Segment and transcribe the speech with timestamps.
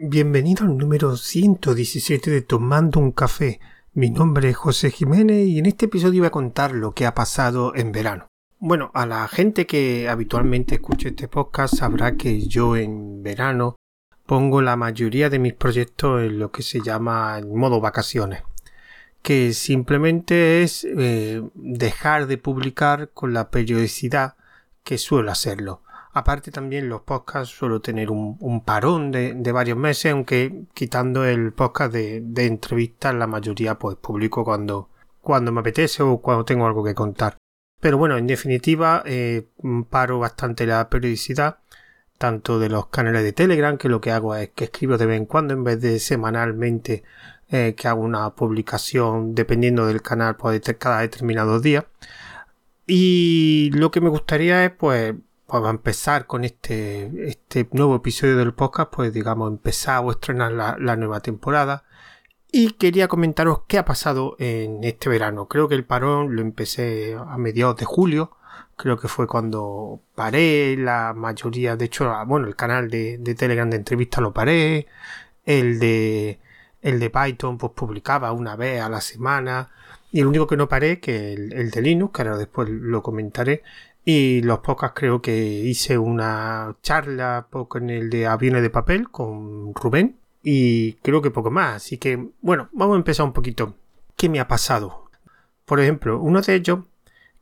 [0.00, 3.58] Bienvenido al número 117 de Tomando un Café.
[3.94, 7.16] Mi nombre es José Jiménez y en este episodio voy a contar lo que ha
[7.16, 8.28] pasado en verano.
[8.60, 13.74] Bueno, a la gente que habitualmente escucha este podcast sabrá que yo en verano
[14.24, 18.44] pongo la mayoría de mis proyectos en lo que se llama modo vacaciones,
[19.20, 24.36] que simplemente es eh, dejar de publicar con la periodicidad
[24.84, 25.82] que suelo hacerlo.
[26.18, 31.92] Aparte también los podcasts suelo tener un, parón de, varios meses, aunque quitando el podcast
[31.92, 36.96] de, entrevistas, la mayoría pues publico cuando, cuando me apetece o cuando tengo algo que
[36.96, 37.36] contar.
[37.80, 39.46] Pero bueno, en definitiva, eh,
[39.90, 41.58] paro bastante la periodicidad,
[42.18, 45.18] tanto de los canales de Telegram, que lo que hago es que escribo de vez
[45.18, 47.04] en cuando en vez de semanalmente
[47.48, 51.84] eh, que hago una publicación dependiendo del canal pues, cada determinados días.
[52.88, 55.14] Y lo que me gustaría es pues
[55.48, 60.52] pues a empezar con este, este nuevo episodio del podcast, pues digamos, empezar o estrenar
[60.52, 61.84] la, nueva temporada.
[62.52, 65.48] Y quería comentaros qué ha pasado en este verano.
[65.48, 68.36] Creo que el parón lo empecé a mediados de julio.
[68.76, 73.76] Creo que fue cuando paré la mayoría, de hecho, bueno, el canal de, Telegram de
[73.78, 74.86] entrevista lo paré.
[75.46, 76.40] El de,
[76.82, 79.70] el de Python, pues publicaba una vez a la semana.
[80.12, 83.02] Y el único que no paré, que el, el de Linux, que ahora después lo
[83.02, 83.62] comentaré,
[84.04, 89.74] y los podcasts creo que hice una charla con el de aviones de papel con
[89.74, 90.18] Rubén.
[90.42, 91.76] Y creo que poco más.
[91.76, 93.74] Así que, bueno, vamos a empezar un poquito.
[94.16, 95.10] ¿Qué me ha pasado?
[95.64, 96.80] Por ejemplo, uno de ellos,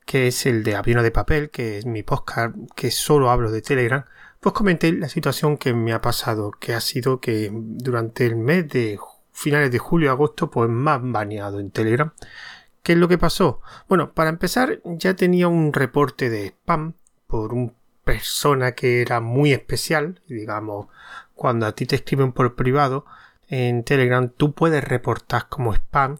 [0.05, 3.62] que es el de aviones de papel, que es mi podcast, que solo hablo de
[3.62, 4.05] Telegram,
[4.41, 8.69] pues comenté la situación que me ha pasado, que ha sido que durante el mes
[8.69, 8.99] de
[9.33, 12.12] finales de julio agosto, pues han baneado en Telegram
[12.87, 13.61] ¿Qué es lo que pasó?
[13.89, 16.95] Bueno, para empezar ya tenía un reporte de spam
[17.27, 17.73] por una
[18.05, 20.87] persona que era muy especial, digamos,
[21.34, 23.05] cuando a ti te escriben por privado
[23.48, 26.19] en Telegram tú puedes reportar como spam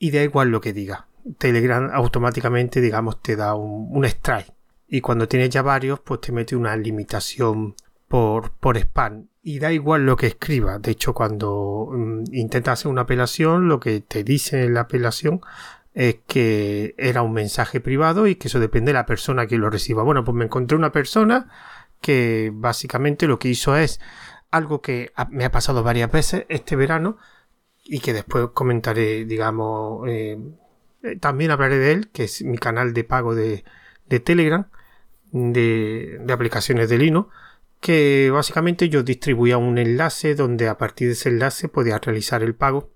[0.00, 1.06] y da igual lo que diga.
[1.38, 4.52] Telegram automáticamente, digamos, te da un, strike.
[4.88, 7.76] Y cuando tienes ya varios, pues te mete una limitación
[8.08, 9.28] por, por spam.
[9.40, 10.80] Y da igual lo que escriba.
[10.80, 15.42] De hecho, cuando mm, intentas hacer una apelación, lo que te dice en la apelación
[15.98, 19.68] es que era un mensaje privado y que eso depende de la persona que lo
[19.68, 20.04] reciba.
[20.04, 21.48] Bueno, pues me encontré una persona
[22.00, 24.00] que básicamente lo que hizo es
[24.52, 27.18] algo que me ha pasado varias veces este verano
[27.82, 30.38] y que después comentaré, digamos, eh,
[31.18, 33.64] también hablaré de él, que es mi canal de pago de,
[34.22, 34.70] Telegram,
[35.32, 37.34] de, de, aplicaciones de Linux,
[37.80, 42.54] que básicamente yo distribuía un enlace donde a partir de ese enlace podía realizar el
[42.54, 42.92] pago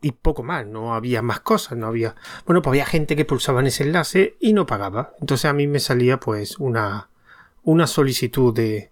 [0.00, 2.14] y poco más, no había más cosas, no había,
[2.46, 5.14] bueno, pues había gente que pulsaba en ese enlace y no pagaba.
[5.20, 7.08] Entonces a mí me salía pues una,
[7.62, 8.90] una solicitud de,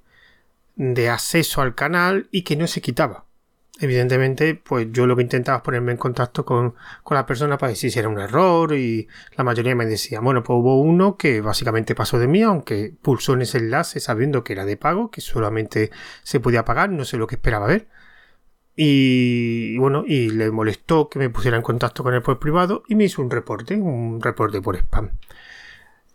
[0.74, 3.24] de acceso al canal y que no se quitaba.
[3.78, 7.70] Evidentemente, pues yo lo que intentaba es ponerme en contacto con, con la persona para
[7.70, 9.06] decir si era un error y
[9.36, 13.34] la mayoría me decía, bueno, pues hubo uno que básicamente pasó de mí, aunque pulsó
[13.34, 15.90] en ese enlace sabiendo que era de pago, que solamente
[16.22, 17.88] se podía pagar, no sé lo que esperaba ver.
[18.78, 22.94] Y, bueno, y le molestó que me pusiera en contacto con él por privado y
[22.94, 25.12] me hizo un reporte, un reporte por spam.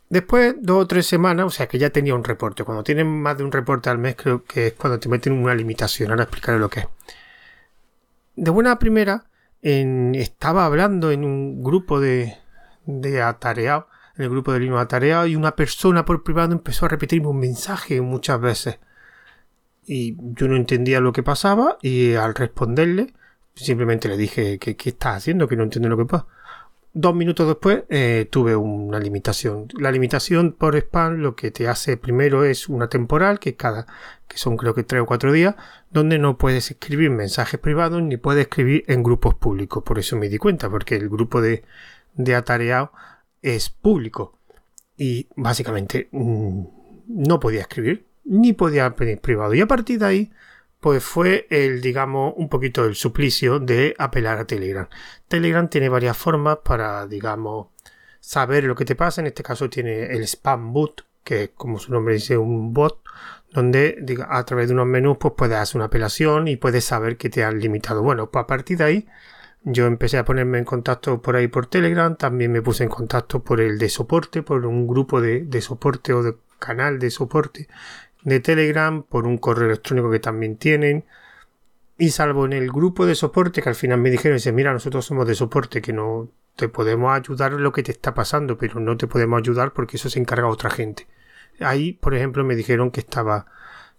[0.10, 2.64] Después, dos o tres semanas, o sea que ya tenía un reporte.
[2.64, 5.56] Cuando tienen más de un reporte al mes, creo que es cuando te meten una
[5.56, 6.12] limitación.
[6.12, 6.88] Ahora explicaré lo que es.
[8.36, 9.26] De buena primera,
[9.62, 12.38] estaba hablando en un grupo de,
[12.86, 16.90] de atareado, en el grupo de Linux atareado, y una persona por privado empezó a
[16.90, 18.80] repetirme un mensaje muchas veces
[19.86, 23.14] y yo no entendía lo que pasaba y al responderle
[23.56, 26.28] simplemente le dije que qué estás haciendo, que no entiendo lo que pasa.
[26.94, 29.68] Dos minutos después eh, tuve una limitación.
[29.80, 33.88] La limitación por spam lo que te hace primero es una temporal, que cada,
[34.28, 35.56] que son creo que tres o cuatro días,
[35.90, 39.84] donde no puedes escribir mensajes privados ni puedes escribir en grupos públicos.
[39.84, 41.64] Por eso me di cuenta, porque el grupo de,
[42.16, 42.92] de atareado
[43.42, 44.38] es público.
[44.98, 46.64] Y básicamente mm,
[47.08, 49.54] no podía escribir ni podía pedir privado.
[49.54, 50.32] Y a partir de ahí,
[50.80, 54.88] pues fue el, digamos, un poquito el suplicio de apelar a Telegram.
[55.28, 57.68] Telegram tiene varias formas para, digamos,
[58.20, 59.22] saber lo que te pasa.
[59.22, 63.02] En este caso tiene el spam bot, que como su nombre dice, un bot,
[63.52, 67.30] donde a través de unos menús pues puedes hacer una apelación y puedes saber que
[67.30, 68.02] te han limitado.
[68.02, 69.08] Bueno, pues a partir de ahí
[69.64, 73.44] yo empecé a ponerme en contacto por ahí por Telegram, también me puse en contacto
[73.44, 77.68] por el de soporte, por un grupo de soporte o de canal de soporte
[78.24, 81.06] de Telegram, por un correo electrónico que también tienen.
[81.98, 85.06] Y salvo en el grupo de soporte que al final me dijeron, dice, mira, nosotros
[85.06, 88.80] somos de soporte, que no te podemos ayudar en lo que te está pasando, pero
[88.80, 91.08] no te podemos ayudar porque eso se encarga otra gente.
[91.60, 93.46] Ahí, por ejemplo, me dijeron que estaba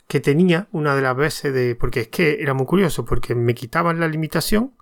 [0.08, 1.74] que tenía una de las veces de...
[1.74, 4.74] Porque es que era muy curioso, porque me quitaban la limitación,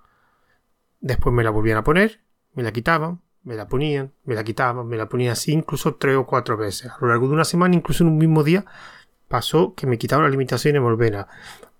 [1.00, 2.20] después me la volvían a poner,
[2.54, 6.16] me la quitaban, me la ponían, me la quitaban, me la ponían así incluso tres
[6.16, 6.90] o cuatro veces.
[6.90, 8.64] A lo largo de una semana, incluso en un mismo día,
[9.30, 11.26] pasó que me quitaban la limitación y volver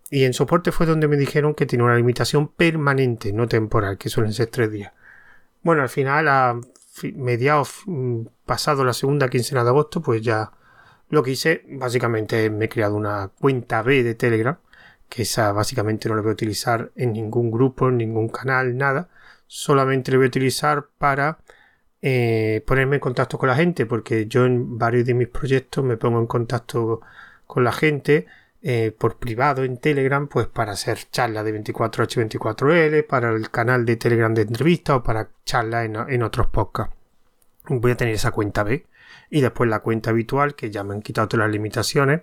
[0.08, 4.08] Y en soporte fue donde me dijeron que tiene una limitación permanente, no temporal, que
[4.08, 4.93] suelen ser tres días.
[5.62, 6.61] Bueno, al final, a
[7.14, 10.52] mediados mm, pasado la segunda quincena de agosto, pues ya
[11.08, 14.56] lo que hice, básicamente me he creado una cuenta B de Telegram,
[15.08, 19.08] que esa básicamente no la voy a utilizar en ningún grupo, en ningún canal, nada.
[19.49, 21.38] Solamente la voy a utilizar para
[22.00, 25.96] eh, ponerme en contacto con la gente, porque yo en varios de mis proyectos me
[25.96, 27.00] pongo en contacto
[27.50, 28.26] con la gente
[28.62, 33.97] eh, por privado en Telegram, pues para hacer charlas de 24H24L, para el canal de
[33.97, 36.94] Telegram de entrevista o para charlas en, en otros podcasts.
[37.67, 38.87] Voy a tener esa cuenta B
[39.31, 42.20] y después la cuenta habitual, que ya me han quitado todas las limitaciones,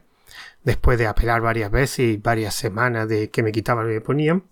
[0.63, 4.43] después de apelar varias veces y varias semanas de que me quitaban y me ponían.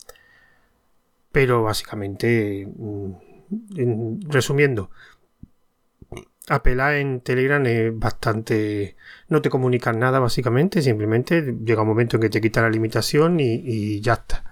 [1.31, 4.89] Pero básicamente, mm, resumiendo,
[6.49, 8.95] apelar en Telegram es bastante...
[9.29, 13.39] No te comunican nada básicamente, simplemente llega un momento en que te quita la limitación
[13.39, 14.43] y, ya está.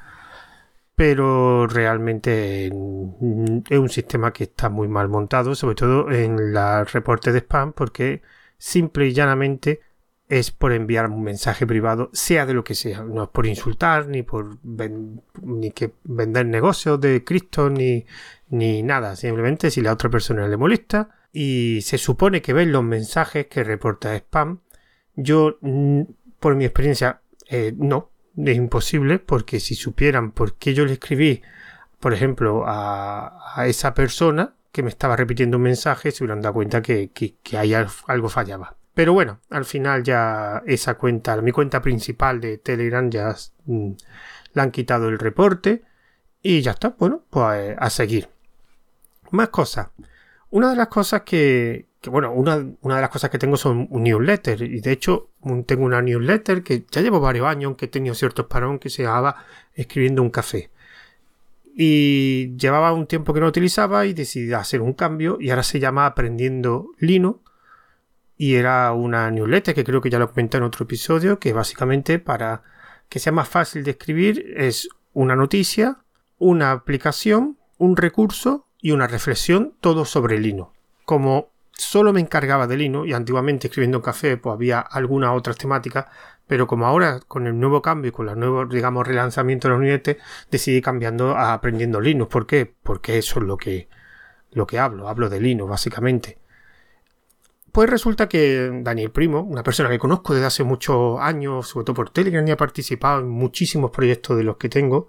[0.95, 7.31] Pero realmente es un sistema que está muy mal montado, sobre todo en la reporte
[7.31, 8.21] de spam, porque
[8.57, 9.81] simple y llanamente
[10.29, 13.03] es por enviar un mensaje privado, sea de lo que sea.
[13.03, 14.57] No es por insultar, ni por
[15.41, 18.05] ni que vender negocios de Cristo, ni,
[18.49, 19.15] ni nada.
[19.15, 23.63] Simplemente si la otra persona le molesta, y se supone que ven los mensajes que
[23.63, 24.62] reporta spam.
[25.15, 26.03] Yo, mm,
[26.39, 31.41] por mi experiencia, eh, no, es imposible, porque si supieran por qué yo le escribí,
[32.00, 36.81] por ejemplo, a, esa persona que me estaba repitiendo un mensaje, se hubieran dado cuenta
[36.81, 37.36] que, que,
[38.07, 38.77] algo fallaba.
[38.94, 43.91] Pero bueno, al final ya esa cuenta, mi cuenta principal de Telegram ya mm,
[44.53, 45.83] la han quitado el reporte
[46.44, 48.29] y ya está, bueno, pues a seguir.
[49.31, 49.89] Más cosas.
[50.53, 54.61] Una de las cosas que, bueno, una, de las cosas que tengo son un newsletter
[54.61, 55.29] y de hecho
[55.65, 59.01] tengo una newsletter que ya llevo varios años, aunque he tenido ciertos parones que se
[59.01, 59.35] llamaba
[59.73, 60.69] Escribiendo un café.
[61.75, 65.79] Y llevaba un tiempo que no utilizaba y decidí hacer un cambio y ahora se
[65.79, 67.41] llama Aprendiendo Lino
[68.38, 72.19] y era una newsletter que creo que ya lo comenté en otro episodio que básicamente
[72.19, 72.61] para
[73.09, 75.97] que sea más fácil de escribir es una noticia,
[76.38, 80.74] una aplicación, un recurso y una reflexión todo sobre Lino.
[81.06, 86.12] Como solo me encargaba de Lino y antiguamente escribiendo café pues había alguna otra temática,
[86.47, 89.80] pero como ahora con el nuevo cambio y con el nuevo, digamos, relanzamiento de los
[89.80, 90.18] unidades,
[90.51, 92.30] decidí cambiando a aprendiendo Linux.
[92.30, 92.71] ¿Por qué?
[92.83, 93.88] Porque eso es lo que,
[94.51, 96.38] lo que hablo, hablo de Linux básicamente.
[97.71, 101.95] Pues resulta que Daniel Primo, una persona que conozco desde hace muchos años, sobre todo
[101.95, 105.07] por Telegram, y ha participado en muchísimos proyectos de los que tengo,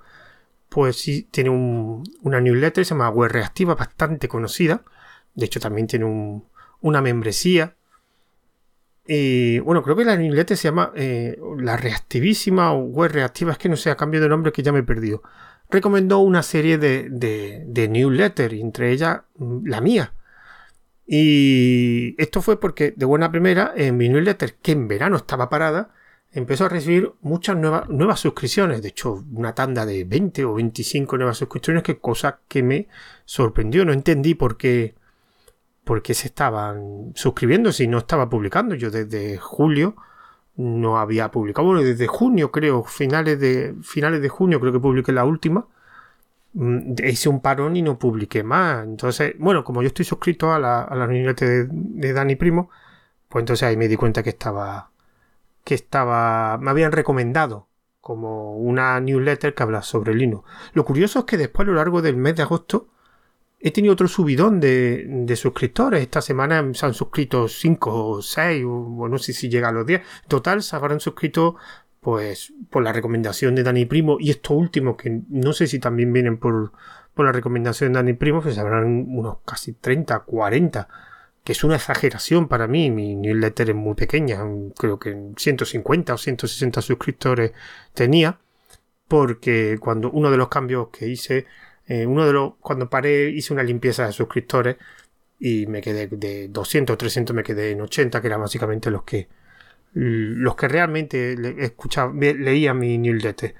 [0.74, 4.82] pues sí tiene una newsletter, se llama Web Reactiva, bastante conocida.
[5.32, 6.42] De hecho, también tiene
[6.80, 7.76] una membresía.
[9.06, 13.58] Y bueno, creo que la newsletter se llama eh, La Reactivísima o Web Reactiva, es
[13.58, 15.22] que no sé, a cambio de nombre que ya me he perdido.
[15.70, 20.12] Recomendó una serie de, de, de newsletters, entre ellas mm, la mía.
[21.06, 25.94] Y esto fue porque, de buena primera, en mi newsletter, que en verano estaba parada,
[26.34, 28.82] empezó a recibir muchas nuevas, nuevas suscripciones.
[28.82, 32.88] De hecho, una tanda de 20 o 25 nuevas suscripciones, que cosa que me
[33.24, 33.84] sorprendió.
[33.84, 34.94] No entendí por qué,
[35.84, 38.74] por qué se estaban suscribiendo si no estaba publicando.
[38.74, 39.96] Yo desde julio
[40.56, 41.68] no había publicado.
[41.68, 45.66] Bueno, desde junio creo, finales de, finales de junio creo que publiqué la última.
[46.54, 48.84] Mm, hice un parón y no publiqué más.
[48.84, 52.70] Entonces, bueno, como yo estoy suscrito a la, a de, de Dani Primo,
[53.28, 54.90] pues entonces ahí me di cuenta que estaba
[55.64, 57.68] que estaba, me habían recomendado
[58.00, 60.46] como una newsletter que habla sobre Linux.
[60.74, 62.88] Lo curioso es que después a lo largo del mes de agosto
[63.58, 66.02] he tenido otro subidón de, suscriptores.
[66.02, 69.86] Esta semana se han suscrito 5 o 6, o no sé si llega a los
[69.86, 70.02] 10.
[70.28, 71.56] Total, se habrán suscrito
[72.00, 76.12] pues por la recomendación de Dani Primo y esto último que no sé si también
[76.12, 76.72] vienen por,
[77.14, 80.88] por la recomendación de Dani Primo, pues habrán unos casi 30, 40
[81.44, 82.90] que es una exageración para mí.
[82.90, 84.40] Mi newsletter es muy pequeña,
[84.76, 87.52] creo que 150 o 160 suscriptores
[87.92, 88.40] tenía,
[89.08, 91.46] porque cuando uno de los cambios que hice,
[91.86, 94.76] eh, uno de los, cuando paré, hice una limpieza de suscriptores
[95.38, 99.04] y me quedé de 200 o 300, me quedé en 80, que eran básicamente los
[99.04, 99.28] que
[99.94, 103.54] los que realmente escuchaba, leía mi newsletter.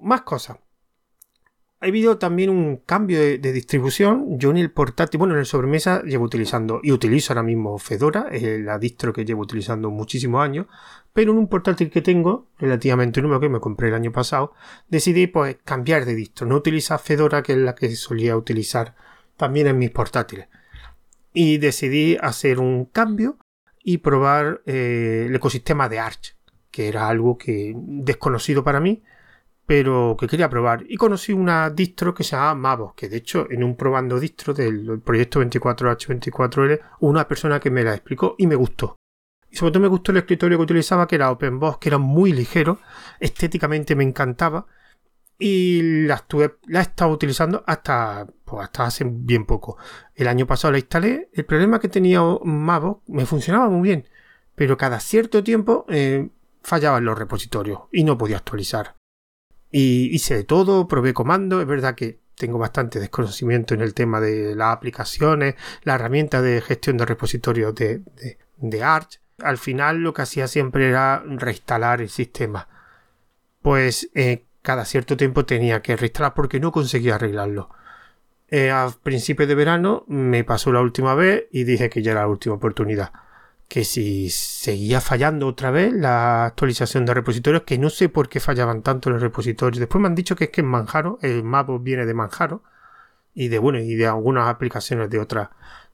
[0.00, 0.58] Más cosas.
[1.80, 4.36] Ha habido también un cambio de, distribución.
[4.36, 8.26] Yo en el portátil, bueno, en el sobremesa llevo utilizando y utilizo ahora mismo Fedora,
[8.32, 10.66] es la distro que llevo utilizando muchísimos años,
[11.12, 14.54] pero en un portátil que tengo, relativamente nuevo que me compré el año pasado,
[14.88, 18.96] decidí pues cambiar de distro, no utilizar Fedora que es la que solía utilizar
[19.36, 20.48] también en mis portátiles.
[21.32, 23.38] Y decidí hacer un cambio
[23.84, 26.36] y probar eh, el ecosistema de Arch,
[26.72, 29.04] que era algo que desconocido para mí
[29.68, 30.86] pero que quería probar.
[30.88, 34.54] Y conocí una distro que se llama Mavos, que de hecho en un probando distro
[34.54, 38.96] del proyecto 24H24L, una persona que me la explicó y me gustó.
[39.50, 42.32] Y sobre todo me gustó el escritorio que utilizaba, que era OpenBox, que era muy
[42.32, 42.80] ligero,
[43.20, 44.64] estéticamente me encantaba.
[45.38, 49.76] Y la, estuve, la he estado utilizando hasta, pues hasta hace bien poco.
[50.14, 51.28] El año pasado la instalé.
[51.34, 54.08] El problema que tenía Mavos me funcionaba muy bien,
[54.54, 56.30] pero cada cierto tiempo eh,
[56.62, 58.96] fallaban los repositorios y no podía actualizar.
[59.70, 64.20] Y hice de todo, probé comando, es verdad que tengo bastante desconocimiento en el tema
[64.20, 68.02] de las aplicaciones, la herramienta de gestión de repositorios de,
[68.56, 69.20] de, Arch.
[69.42, 72.68] Al final lo que hacía siempre era reinstalar el sistema.
[73.60, 77.70] Pues eh, cada cierto tiempo tenía que reinstalar porque no conseguía arreglarlo.
[78.48, 82.22] Eh, a principios de verano me pasó la última vez y dije que ya era
[82.22, 83.12] la última oportunidad
[83.68, 88.40] que si seguía fallando otra vez la actualización de repositorios, que no sé por qué
[88.40, 89.78] fallaban tanto los repositorios.
[89.78, 92.62] Después me han dicho que es que en Manjaro, el Mapo viene de Manjaro
[93.34, 95.50] y de bueno, y de algunas aplicaciones de otras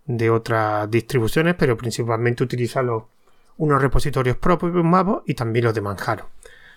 [0.06, 3.04] de otras distribuciones, pero principalmente utiliza los,
[3.56, 6.28] unos repositorios propios de Mapo y también los de Manjaro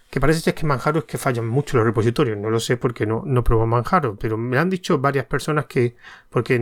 [0.09, 2.37] que parece ser que Manjaro es que fallan mucho los repositorios.
[2.37, 5.95] No lo sé porque no, no Manjaro, pero me han dicho varias personas que,
[6.29, 6.55] porque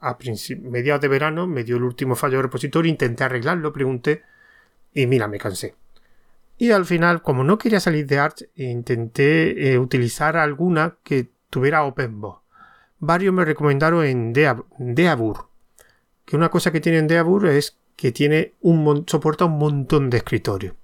[0.00, 0.18] a
[0.62, 4.22] mediados de verano me dio el último fallo de repositorio, intenté arreglarlo, pregunté
[4.92, 5.74] y mira, me cansé.
[6.58, 11.84] Y al final, como no quería salir de Arch, intenté eh, utilizar alguna que tuviera
[11.84, 12.42] OpenBox.
[12.98, 15.48] Varios me recomendaron en Deabur,
[16.24, 20.18] que una cosa que tiene en Deabur es que tiene un soporta un montón de
[20.18, 20.74] escritorios.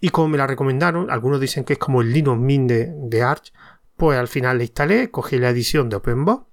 [0.00, 3.52] Y como me la recomendaron, algunos dicen que es como el Linux Mint de, Arch,
[3.96, 6.44] pues al final la instalé, cogí la edición de OpenBox.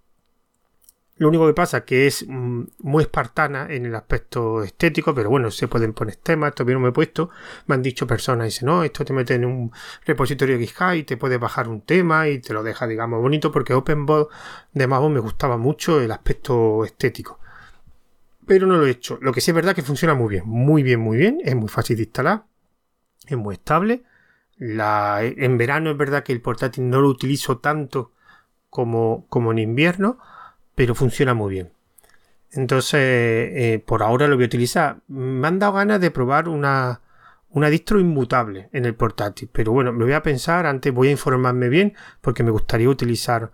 [1.17, 5.29] Lo único que pasa es que es mm, muy espartana en el aspecto estético, pero
[5.29, 7.29] bueno, se pueden poner temas, esto bien me he puesto.
[7.67, 9.71] Me han dicho personas, dicen, no, esto te mete en un
[10.05, 13.73] repositorio GitHub y te puedes bajar un tema y te lo deja, digamos, bonito, porque
[13.73, 14.33] OpenBox
[14.73, 17.39] de Mago me gustaba mucho el aspecto estético.
[18.47, 19.19] Pero no lo he hecho.
[19.21, 21.69] Lo que sí es verdad que funciona muy bien, muy bien, muy bien, es muy
[21.69, 22.45] fácil de instalar
[23.27, 24.03] es muy estable.
[24.57, 28.11] En verano es verdad que el portátil no lo utilizo tanto
[28.69, 30.17] como, como en invierno,
[30.75, 31.73] pero funciona muy bien.
[32.51, 34.97] Entonces, eh, por ahora lo voy a utilizar.
[35.07, 37.01] Me han dado ganas de probar una,
[37.49, 41.11] una distro inmutable en el portátil, pero bueno, me voy a pensar, antes voy a
[41.11, 43.51] informarme bien, porque me gustaría utilizar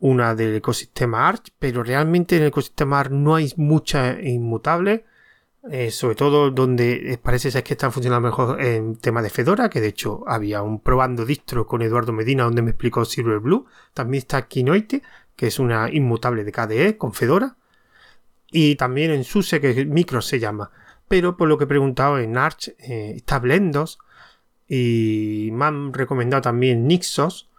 [0.00, 5.02] una del ecosistema Arch, pero realmente en el ecosistema Arch no hay muchas inmutables
[5.70, 9.68] eh, sobre todo donde eh, parece ser que están funcionando mejor en tema de Fedora,
[9.68, 13.66] que de hecho había un probando distro con Eduardo Medina donde me explicó Silverblue.
[13.92, 15.02] También está Kinoite,
[15.36, 17.56] que es una inmutable de KDE con Fedora.
[18.50, 20.70] Y también en SUSE, que micro se llama.
[21.06, 23.98] Pero por lo que he preguntado en Arch eh, está Blendos.
[24.66, 27.50] Y me han recomendado también Nixos,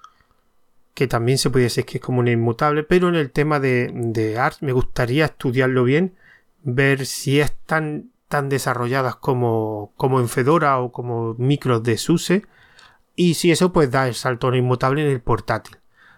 [0.95, 2.83] que también se puede decir que es como una inmutable.
[2.83, 6.15] Pero en el tema de, de Arch me gustaría estudiarlo bien
[6.63, 12.45] ver si están tan desarrolladas como, como en Fedora o como micros de SUSE
[13.15, 15.77] y si eso pues da el salto inmutable en el portátil.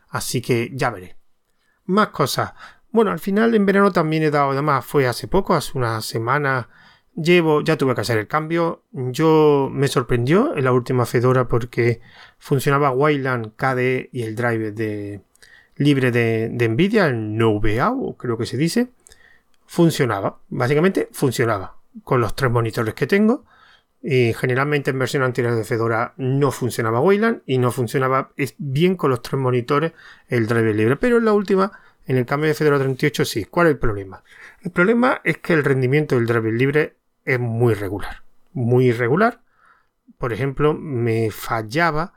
[0.10, 1.18] Así que ya veré.
[1.86, 2.54] Más cosas.
[2.92, 6.70] Bueno, al final en verano también he dado, además fue hace poco, hace una semana,
[7.16, 8.84] llevo, ya tuve que hacer el cambio.
[8.92, 12.02] Yo me sorprendió en la última Fedora porque
[12.38, 15.22] funcionaba Wayland KDE y el driver de
[15.78, 18.92] libre de, de Nvidia, el NoVA, creo que se dice
[19.72, 20.40] funcionaba.
[20.50, 23.46] Básicamente funcionaba con los tres monitores que tengo.
[24.04, 29.12] Y generalmente en versión anterior de Fedora no funcionaba Wayland y no funcionaba bien con
[29.12, 29.94] los tres monitores
[30.28, 30.98] el driver libre.
[30.98, 31.72] Pero en la última,
[32.06, 33.46] en el cambio de Fedora 38, sí.
[33.46, 34.24] ¿Cuál es el problema?
[34.62, 38.24] El problema es que el rendimiento del driver libre es muy regular.
[38.52, 39.40] Muy irregular.
[40.18, 42.14] Por ejemplo, me fallaba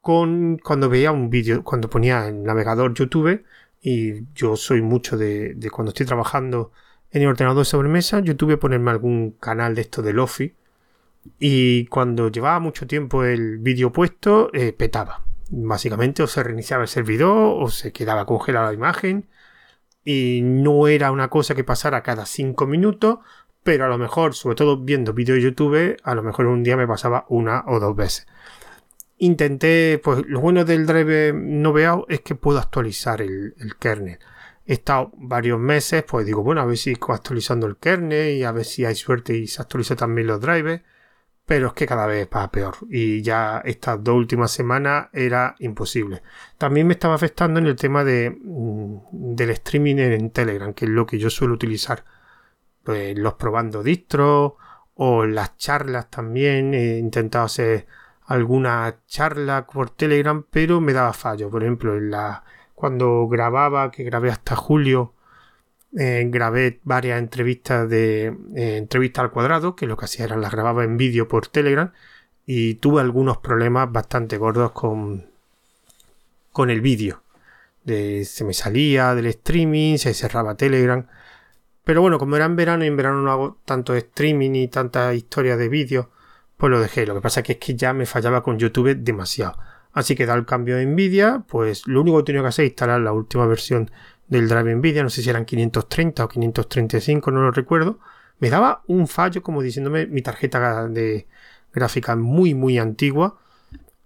[0.00, 3.44] con cuando veía un vídeo, cuando ponía el navegador YouTube
[3.80, 6.72] y yo soy mucho de, cuando estoy trabajando
[7.10, 10.54] en el ordenador de sobremesa, yo tuve que ponerme algún canal de esto de Lofi
[11.38, 15.24] y cuando llevaba mucho tiempo el vídeo puesto, eh, petaba.
[15.50, 19.28] Básicamente o se reiniciaba el servidor o se quedaba congelada la imagen
[20.04, 23.18] y no era una cosa que pasara cada 5 minutos,
[23.62, 26.76] pero a lo mejor, sobre todo viendo vídeos de YouTube, a lo mejor un día
[26.76, 28.26] me pasaba una o dos veces.
[29.20, 34.18] Intenté, pues lo bueno del drive noveado es que puedo actualizar el, kernel.
[34.66, 38.52] He estado varios meses, pues digo, bueno, a ver si actualizando el kernel y a
[38.52, 40.82] ver si hay suerte y se actualiza también los drivers.
[41.46, 42.76] Pero es que cada vez va peor.
[42.88, 46.22] Y ya estas dos últimas semanas era imposible.
[46.58, 50.90] También me estaba afectando en el tema de, mm, del streaming en Telegram, que es
[50.90, 52.04] lo que yo suelo utilizar.
[52.84, 54.54] Pues los probando distros
[54.94, 56.74] o las charlas también.
[56.74, 57.86] He intentado hacer
[58.30, 61.50] alguna charla por Telegram, pero me daba fallo.
[61.50, 62.44] Por ejemplo, en la,
[62.76, 65.14] cuando grababa, que grabé hasta julio,
[65.98, 70.52] eh, grabé varias entrevistas de eh, entrevista al cuadrado, que lo que hacía era las
[70.52, 71.92] grababa en vídeo por Telegram
[72.46, 75.26] y tuve algunos problemas bastante gordos con,
[76.52, 77.24] con el vídeo.
[77.84, 81.04] se me salía del streaming, se cerraba Telegram.
[81.84, 85.12] Pero bueno, como era en verano y en verano no hago tanto streaming y tanta
[85.14, 86.10] historia de vídeo,
[86.60, 87.06] pues lo dejé.
[87.06, 89.56] Lo que pasa que es que ya me fallaba con YouTube demasiado.
[89.92, 92.64] Así que da el cambio de Nvidia, pues lo único que he tenido que hacer
[92.66, 93.90] es instalar la última versión
[94.28, 97.98] del drive Nvidia, no sé si eran 530 o 535, no lo recuerdo.
[98.38, 101.26] Me daba un fallo como diciéndome mi tarjeta de
[101.72, 103.38] gráfica muy muy antigua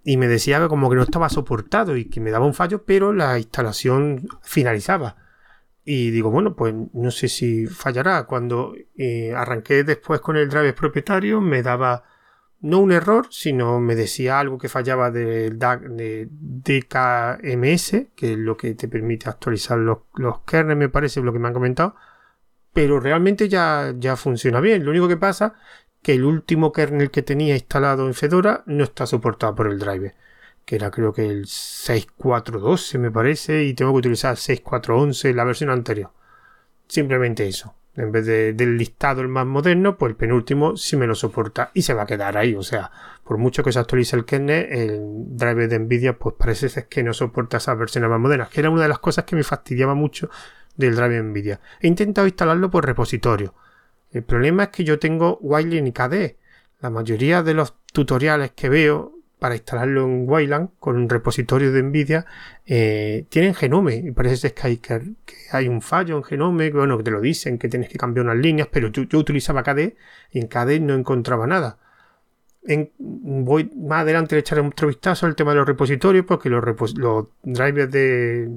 [0.05, 2.85] y me decía que como que no estaba soportado y que me daba un fallo,
[2.85, 5.17] pero la instalación finalizaba.
[5.85, 8.25] Y digo, bueno, pues no sé si fallará.
[8.25, 12.05] Cuando eh, arranqué después con el drive propietario, me daba
[12.64, 18.56] no un error, sino me decía algo que fallaba del de DKMS, que es lo
[18.56, 21.94] que te permite actualizar los, los kernels, me parece, lo que me han comentado.
[22.73, 24.83] Pero realmente ya, ya funciona bien.
[24.83, 25.54] Lo único que pasa
[26.02, 30.14] que el último kernel que tenía instalado en Fedora no está soportado por el driver.
[30.64, 33.64] Que era creo que el 6412 me parece.
[33.64, 36.12] Y tengo que utilizar 6411, la versión anterior.
[36.88, 37.75] Simplemente eso.
[37.97, 41.83] En vez del listado el más moderno, pues el penúltimo sí me lo soporta y
[41.83, 42.57] se va a quedar ahí.
[42.57, 42.91] O sea,
[43.23, 45.01] por mucho que se actualice el kernel, el
[45.37, 48.83] driver de Nvidia, pues parece que no soporta esas versiones más modernas, que era una
[48.83, 50.29] de las cosas que me fastidiaba mucho
[50.77, 51.61] del driver de Nvidia.
[51.81, 53.55] He intentado instalarlo por repositorio.
[54.11, 56.37] El problema es que yo tengo Wildland y KDE.
[56.81, 59.13] La mayoría de los tutoriales que veo
[59.45, 62.25] para instalarlo en Wayland con un repositorio de Nvidia
[62.65, 65.14] eh, tienen Genome y parece que hay, que,
[65.68, 68.68] un fallo en Genome, que, bueno, te lo dicen, que tienes que cambiar unas líneas,
[68.73, 69.99] pero yo, utilizaba KDE
[70.31, 71.77] y en KDE no encontraba nada.
[72.62, 76.64] En, voy más adelante le echaré otro vistazo al tema de los repositorios porque los,
[76.97, 78.49] los drivers de,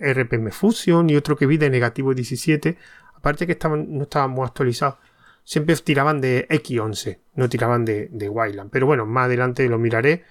[0.00, 2.76] RPM Fusion y otro que vi de negativo 17
[3.14, 4.96] aparte que estaban, no estaban muy actualizados
[5.44, 8.70] siempre tiraban de X11, no tiraban de, de Wayland.
[8.70, 10.24] Pero bueno, más adelante lo miraré,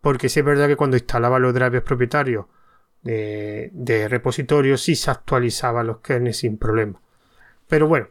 [0.00, 2.46] porque sí es verdad que cuando instalaba los drivers propietarios
[3.02, 7.00] de, de repositorio, sí se actualizaban los kernels sin problema.
[7.68, 8.08] Pero bueno,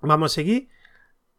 [0.00, 0.68] vamos a seguir.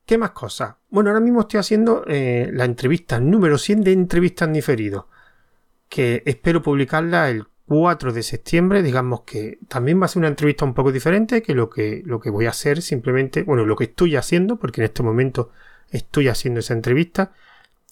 [0.06, 0.76] ¿Qué más cosas?
[0.90, 5.06] Bueno, ahora mismo estoy haciendo eh, la entrevista número 100 de entrevistas diferidos,
[5.88, 10.66] que espero publicarla el 4 de septiembre, digamos que también va a ser una entrevista
[10.66, 13.84] un poco diferente que lo que, lo que voy a hacer simplemente, bueno, lo que
[13.84, 15.52] estoy haciendo, porque en este momento
[15.92, 17.32] estoy haciendo esa entrevista,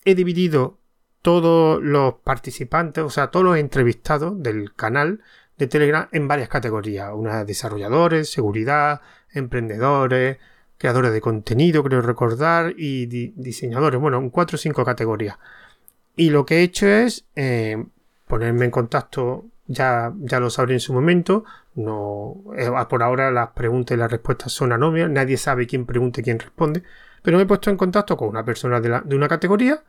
[0.03, 0.79] he dividido
[1.21, 5.21] todos los participantes, o sea, todos los entrevistados del canal
[5.59, 10.37] de Telegram en varias categorías, una desarrolladores, seguridad, emprendedores,
[10.79, 15.37] creadores de contenido, creo recordar, y diseñadores, bueno, en cuatro o cinco categorías.
[16.15, 17.85] Y lo que he hecho es eh,
[18.27, 21.45] ponerme en contacto ya, ya lo sabré en su momento.
[21.75, 26.21] No, eh, por ahora las preguntas y las respuestas son anónimas, nadie sabe quién pregunta
[26.21, 26.83] y quién responde.
[27.21, 29.83] Pero me he puesto en contacto con una persona de, de una categoría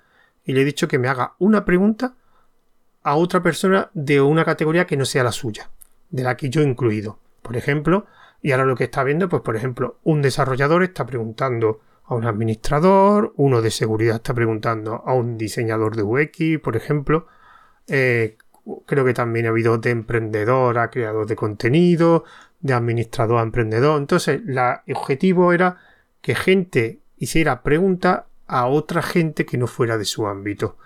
[0.44, 2.14] y le he dicho que me haga una pregunta
[3.02, 5.70] a otra persona de una categoría que no sea la suya,
[6.10, 7.18] de la que yo he incluido.
[7.42, 8.06] Por ejemplo,
[8.42, 12.26] y ahora lo que está viendo, pues por ejemplo, un desarrollador está preguntando a un
[12.26, 17.26] administrador, uno de seguridad está preguntando a un diseñador de UX, por ejemplo,
[17.86, 18.36] eh,
[18.86, 22.24] creo que también ha habido de emprendedor a creador de contenido,
[22.60, 23.98] de administrador a emprendedor.
[23.98, 24.58] Entonces, el
[24.94, 25.78] objetivo era
[26.20, 30.76] que gente hiciera preguntas a otra gente que no fuera de su ámbito.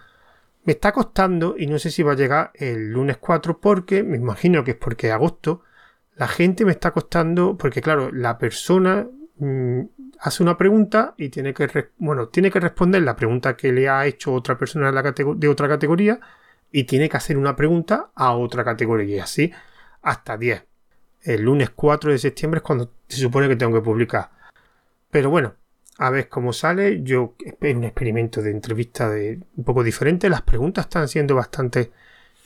[0.65, 4.17] Me está costando y no sé si va a llegar el lunes 4 porque me
[4.17, 5.63] imagino que es porque agosto
[6.17, 9.07] la gente me está costando porque claro, la persona
[9.39, 9.81] mm,
[10.21, 14.07] hace una pregunta y tiene que bueno, tiene que responder la pregunta que le ha
[14.07, 16.21] hecho otra persona de otra categoría
[16.73, 19.53] y tiene que hacer una pregunta a otra categoría y así
[20.01, 20.65] hasta 10.
[21.23, 24.31] El lunes 4 de septiembre es cuando se supone que tengo que publicar.
[25.11, 25.55] Pero bueno,
[25.99, 27.03] a ver cómo sale.
[27.03, 30.29] Yo espero un experimento de entrevista de un poco diferente.
[30.29, 31.93] Las preguntas están siendo bastante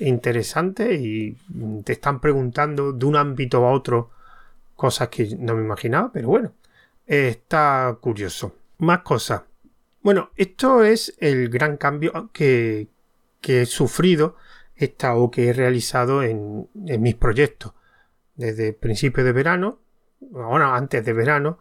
[0.00, 1.36] interesantes y
[1.84, 4.10] te están preguntando de un ámbito a otro
[4.74, 6.52] cosas que no me imaginaba, pero bueno,
[7.06, 8.54] está curioso.
[8.78, 9.42] Más cosas.
[10.02, 12.88] Bueno, esto es el gran cambio que,
[13.46, 14.34] que he sufrido
[14.74, 17.74] esta, o que he realizado en, mis proyectos.
[18.34, 19.78] Desde principio de verano,
[20.34, 21.60] ahora antes de verano,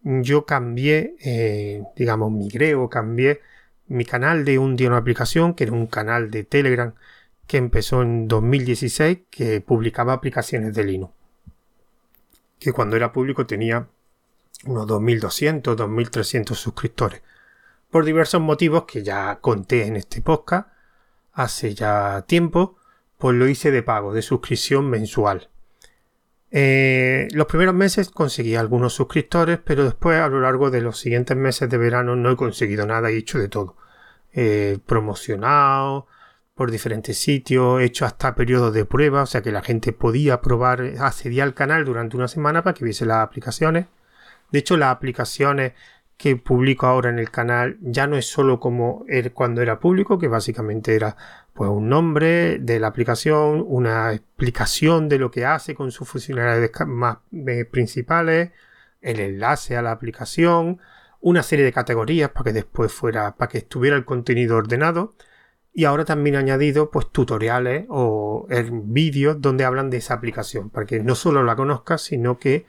[0.00, 3.42] yo cambié, eh, digamos, migré o cambié
[3.88, 6.94] mi canal de un día una aplicación, que era un canal de Telegram
[7.46, 11.12] que empezó en 2016, que publicaba aplicaciones de Linux.
[12.58, 13.86] Que cuando era público tenía
[14.64, 17.20] unos 2.200, 2.300 suscriptores.
[17.90, 20.77] Por diversos motivos que ya conté en este podcast
[21.38, 22.76] hace ya tiempo,
[23.16, 25.48] pues lo hice de pago, de suscripción mensual.
[26.50, 31.36] Eh, los primeros meses conseguí algunos suscriptores, pero después a lo largo de los siguientes
[31.36, 33.76] meses de verano no he conseguido nada, he hecho de todo.
[34.32, 36.08] He promocionado
[36.56, 40.40] por diferentes sitios, he hecho hasta periodos de prueba, o sea que la gente podía
[40.40, 43.86] probar, accedía al canal durante una semana para que viese las aplicaciones.
[44.50, 45.74] De hecho, las aplicaciones
[46.18, 50.26] que publico ahora en el canal ya no es solo como cuando era público, que
[50.28, 51.16] básicamente era
[51.54, 56.72] pues un nombre de la aplicación, una explicación de lo que hace con sus funcionalidades
[56.86, 58.50] más eh, principales,
[59.00, 60.80] el enlace a la aplicación,
[61.20, 65.14] una serie de categorías para que después fuera, para que estuviera el contenido ordenado.
[65.72, 71.00] Y ahora también añadido pues tutoriales o vídeos donde hablan de esa aplicación, para que
[71.00, 72.66] no solo la conozcas, sino que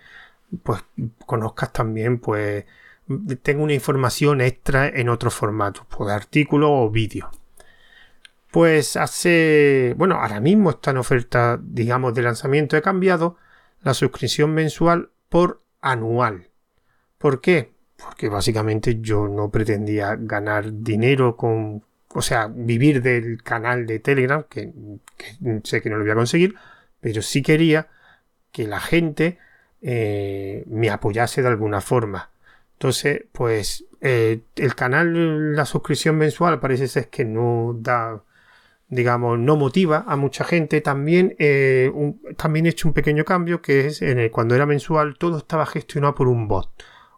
[0.64, 0.84] pues
[1.26, 2.66] conozcas también pues
[3.42, 7.30] tengo una información extra en otro formato, pues artículo o vídeo.
[8.52, 12.76] Pues hace, bueno, ahora mismo está en oferta, digamos, de lanzamiento.
[12.78, 13.38] He cambiado
[13.82, 16.50] la suscripción mensual por anual.
[17.18, 17.74] ¿Por qué?
[17.96, 24.44] Porque básicamente yo no pretendía ganar dinero con, o sea, vivir del canal de Telegram,
[24.50, 24.72] que,
[25.64, 26.56] sé que no lo voy a conseguir,
[27.02, 27.88] pero sí quería
[28.52, 29.38] que la gente
[29.82, 32.32] eh, me apoyase de alguna forma.
[32.80, 38.24] Entonces, pues eh, el canal, la suscripción mensual parece ser que no da,
[38.88, 40.80] digamos, no motiva a mucha gente.
[40.80, 41.92] También, eh,
[42.38, 45.66] también he hecho un pequeño cambio que es en el, cuando era mensual todo estaba
[45.66, 46.70] gestionado por un bot.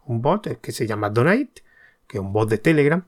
[0.06, 1.62] Un bot que se llama Donate,
[2.08, 3.06] que es un bot de Telegram.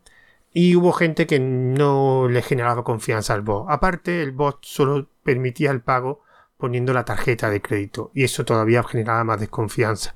[0.54, 3.66] Y hubo gente que no le generaba confianza al bot.
[3.68, 6.22] Aparte, el bot solo permitía el pago
[6.58, 8.12] poniendo la tarjeta de crédito.
[8.14, 10.14] Y eso todavía generaba más desconfianza.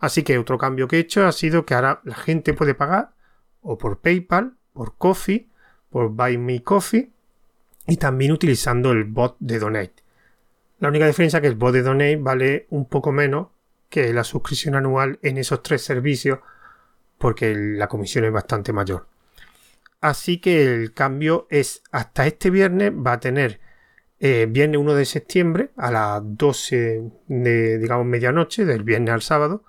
[0.00, 3.12] Así que otro cambio que he hecho ha sido que ahora la gente puede pagar
[3.60, 5.48] o por PayPal, por Coffee,
[5.90, 7.10] por Buy Me Coffee
[7.86, 10.02] y también utilizando el bot de Donate.
[10.78, 13.48] La única diferencia es que el bot de Donate vale un poco menos
[13.90, 16.38] que la suscripción anual en esos tres servicios
[17.18, 19.06] porque la comisión es bastante mayor.
[20.00, 23.60] Así que el cambio es hasta este viernes va a tener
[24.18, 29.64] eh, viernes 1 de septiembre a las 12 de digamos medianoche del viernes al sábado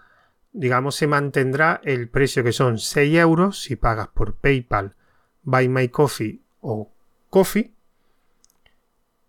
[0.53, 4.95] digamos, se mantendrá el precio que son 6 euros si pagas por PayPal,
[5.43, 6.91] Buy My Coffee o
[7.29, 7.73] Coffee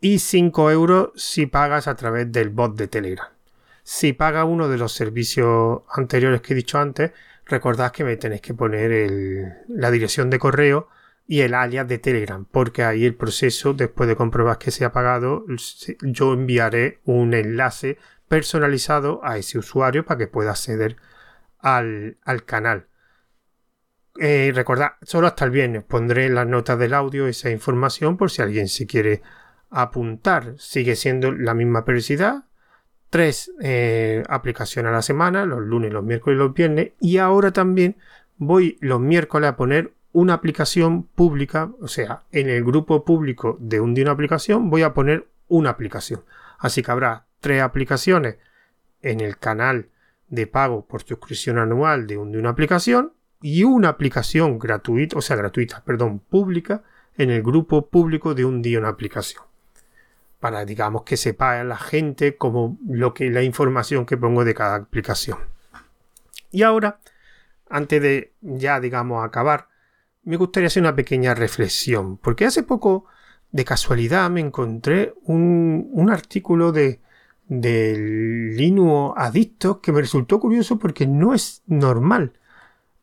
[0.00, 3.28] y 5 euros si pagas a través del bot de Telegram.
[3.85, 7.12] Si paga uno de los servicios anteriores que he dicho antes,
[7.46, 10.88] recordad que me tenéis que poner la dirección de correo
[11.26, 14.92] y el alias de Telegram, porque ahí el proceso, después de comprobar que se ha
[14.92, 15.44] pagado,
[16.02, 17.98] yo enviaré un enlace
[18.33, 20.97] personalizado a ese usuario para que pueda acceder
[21.59, 22.16] al,
[22.47, 22.87] canal.
[24.18, 28.40] Eh, recordad, solo hasta el viernes pondré las notas del audio esa información por si
[28.40, 29.21] alguien se quiere
[29.68, 30.55] apuntar.
[30.57, 32.45] Sigue siendo la misma periodicidad.
[33.11, 36.92] Tres eh, aplicaciones a la semana, los lunes, los miércoles y los viernes.
[37.01, 37.99] Y ahora también
[38.38, 43.79] voy los miércoles a poner una aplicación pública, o sea, en el grupo público de
[43.81, 46.25] un día una aplicación voy a poner una aplicación.
[46.59, 48.37] Así que habrá tres aplicaciones
[49.02, 49.90] en el canal
[50.28, 55.85] de pago por suscripción anual de, una aplicación y una aplicación gratuita, o sea, gratuita,
[55.85, 56.83] perdón, pública
[57.18, 59.42] en el grupo público de un día una aplicación.
[60.40, 64.76] Para, digamos, que sepa la gente como lo que la información que pongo de cada
[64.76, 65.38] aplicación.
[66.50, 67.00] Y ahora,
[67.68, 69.68] antes de ya, digamos, acabar,
[70.22, 73.07] me gustaría hacer una pequeña reflexión, porque hace poco,
[73.50, 77.02] de casualidad, me encontré un, un artículo de,
[77.48, 82.33] del Linux adicto que me resultó curioso porque no es normal.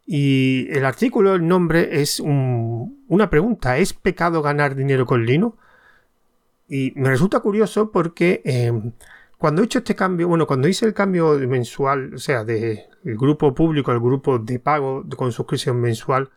[0.05, 5.55] Y el artículo, el nombre es una pregunta, ¿es pecado ganar dinero con Linux?
[6.67, 8.91] Y me resulta curioso porque em,
[9.37, 13.53] cuando he hecho este cambio, bueno, cuando hice el cambio mensual, o sea, del grupo
[13.53, 16.29] público al grupo de pago con suscripción mensual,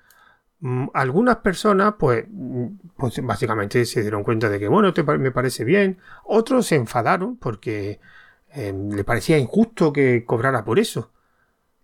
[0.95, 5.99] algunas personas, pues, mm, pues, básicamente se dieron cuenta de que, bueno, me parece bien.
[6.25, 8.01] Otros se enfadaron porque
[8.55, 11.11] Em, le parecía injusto que cobrara por eso.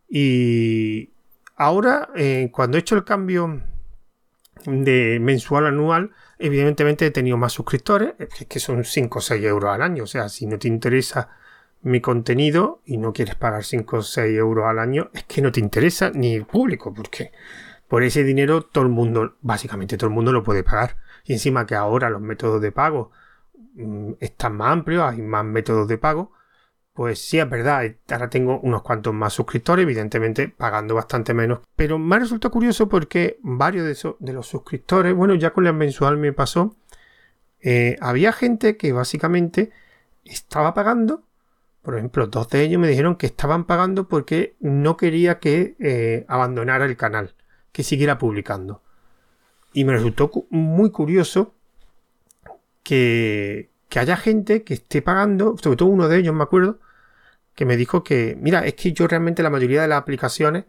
[0.09, 1.11] Y
[1.57, 3.63] ahora, eh, cuando he hecho el cambio
[4.67, 9.71] de mensual anual, evidentemente he tenido más suscriptores, es que son 5 o 6 euros
[9.75, 10.05] al año.
[10.05, 11.31] O sea, si no te interesa
[11.83, 15.53] mi contenido y no quieres pagar 5 o 6 euros al año, es que no
[15.53, 17.33] te interesa ni el público, porque
[17.89, 20.97] por ese dinero todo el mundo, básicamente todo el mundo lo puede pagar.
[21.25, 23.11] Y encima que ahora los métodos de pago
[23.75, 26.33] mm, están más amplios, hay más métodos de pago,
[26.99, 31.61] pues sí es verdad, ahora tengo unos cuantos más suscriptores, evidentemente pagando bastante menos.
[31.77, 35.73] Pero me resulta curioso porque varios de, esos, de los suscriptores, bueno, ya con la
[35.73, 36.75] mensual me pasó,
[37.61, 39.71] eh, había gente que básicamente
[40.25, 41.23] estaba pagando.
[41.83, 46.25] Por ejemplo, dos de ellos me dijeron que estaban pagando porque no quería que eh,
[46.27, 47.35] abandonara el canal,
[47.73, 48.83] que siguiera publicando.
[49.73, 51.55] Y me resultó muy curioso
[52.83, 56.79] que, que haya gente que esté pagando, sobre todo uno de ellos me acuerdo,
[57.55, 60.65] que me dijo que, mira, es que yo realmente la mayoría de las aplicaciones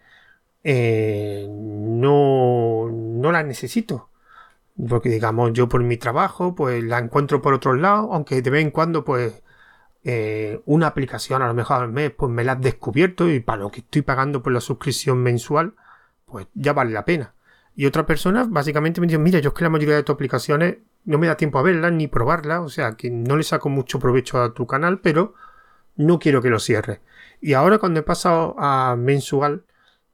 [0.63, 4.09] eh, no, no las necesito.
[4.87, 8.63] Porque digamos, yo por mi trabajo, pues la encuentro por otros lados, aunque de vez
[8.63, 9.43] en cuando, pues,
[10.03, 13.63] eh, una aplicación a lo mejor al mes, pues me la has descubierto y para
[13.63, 15.75] lo que estoy pagando por la suscripción mensual,
[16.29, 17.33] pues ya vale la pena.
[17.75, 20.77] Y otra persona básicamente me dijo, mira, yo es que la mayoría de tus aplicaciones
[21.05, 23.99] no me da tiempo a verlas ni probarlas, o sea que no le saco mucho
[23.99, 25.33] provecho a tu canal, pero
[25.95, 27.01] no quiero que lo cierre.
[27.41, 29.63] Y ahora cuando he pasado a mensual,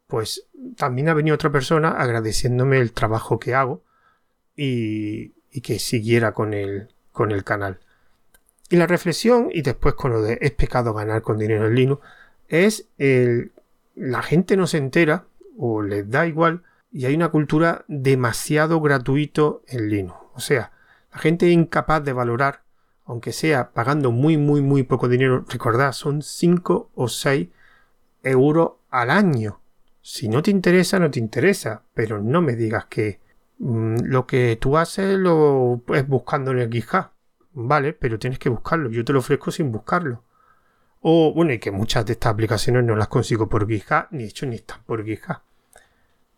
[0.08, 0.47] pues
[0.78, 3.84] también ha venido otra persona agradeciéndome el trabajo que hago
[4.56, 7.80] y, que siguiera con el, con el canal.
[8.69, 12.01] Y la reflexión, y después con lo de es pecado ganar con dinero en Linux,
[12.47, 13.51] es el,
[13.95, 15.25] la gente no se entera
[15.58, 20.15] o les da igual y hay una cultura demasiado gratuito en Linux.
[20.34, 20.72] O sea,
[21.12, 22.65] la gente es incapaz de valorar
[23.06, 27.50] aunque sea pagando muy, muy, muy poco dinero, recordad, son 5 o 6
[28.24, 29.62] euros al año.
[30.02, 33.20] Si no te interesa, no te interesa, pero no me digas que
[33.60, 37.10] mm, lo que tú haces lo es buscando en el GitHub.
[37.54, 38.89] Vale, pero tienes que buscarlo.
[38.89, 40.24] Yo te lo ofrezco sin buscarlo.
[41.08, 44.48] O, bueno, y que muchas de estas aplicaciones no las consigo por GitHub, ni hecho
[44.48, 45.38] ni están por GitHub.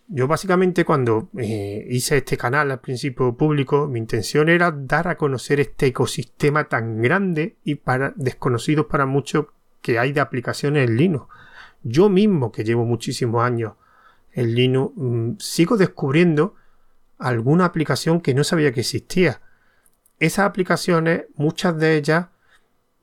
[0.09, 5.15] Yo básicamente cuando eh, hice este canal al principio público, mi intención era dar a
[5.15, 9.45] conocer este ecosistema tan grande y para desconocidos para muchos
[9.81, 11.27] que hay de aplicaciones en Linux.
[11.83, 13.75] Yo mismo, que llevo muchísimos años
[14.33, 16.55] en Linux, mm, sigo descubriendo
[17.19, 19.39] alguna aplicación que no sabía que existía.
[20.19, 22.25] Esas aplicaciones, muchas de ellas,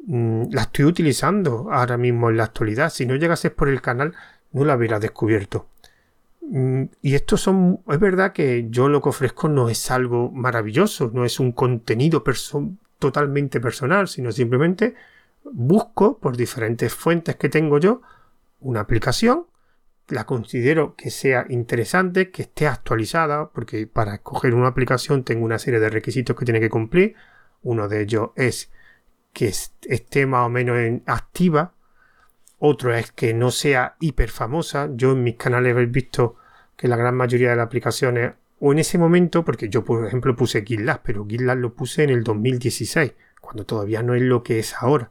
[0.07, 2.91] mm, las estoy utilizando ahora mismo en la actualidad.
[2.91, 4.15] Si no llegases por el canal,
[4.53, 5.69] no la hubiera descubierto.
[6.43, 11.11] Mm, y esto son, es verdad que yo lo que ofrezco no es algo maravilloso,
[11.13, 12.23] no es un contenido
[12.99, 14.95] totalmente personal, sino simplemente
[15.45, 18.03] busco por diferentes fuentes que tengo yo
[18.61, 19.47] una aplicación,
[20.09, 25.59] la considero que sea interesante, que esté actualizada, porque para escoger una aplicación tengo una
[25.59, 27.15] serie de requisitos que tiene que cumplir.
[27.63, 28.71] Uno de ellos es
[29.35, 31.75] que esté más o menos activa
[32.67, 34.89] otro es que no sea hiper famosa.
[34.95, 36.37] Yo en mis canales he visto
[36.77, 40.35] que la gran mayoría de las aplicaciones, o en ese momento, porque yo por ejemplo
[40.35, 44.61] puse GitLab, pero GitLab lo puse en el 2016, cuando todavía no es lo que
[44.61, 45.11] es ahora.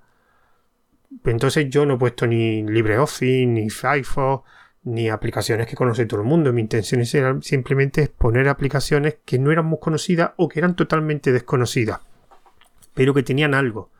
[1.25, 4.49] Entonces yo no he puesto ni LibreOffice, ni Firefox,
[4.85, 6.51] ni aplicaciones que conoce todo el mundo.
[6.53, 11.31] Mi intención era simplemente poner aplicaciones que no eran muy conocidas o que eran totalmente
[11.31, 11.99] desconocidas,
[12.95, 13.91] pero que tenían algo.